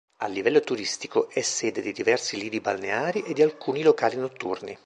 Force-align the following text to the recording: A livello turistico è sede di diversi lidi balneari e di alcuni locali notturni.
A 0.21 0.25
livello 0.25 0.61
turistico 0.61 1.29
è 1.29 1.41
sede 1.41 1.79
di 1.79 1.91
diversi 1.93 2.35
lidi 2.35 2.59
balneari 2.59 3.21
e 3.21 3.33
di 3.33 3.43
alcuni 3.43 3.83
locali 3.83 4.15
notturni. 4.15 4.75